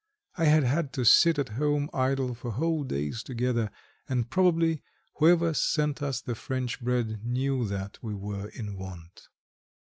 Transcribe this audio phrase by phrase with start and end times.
[0.35, 3.69] I had had to sit at home idle for whole days together,
[4.09, 4.81] and probably
[5.19, 9.27] whoever sent us the French bread knew that we were in want.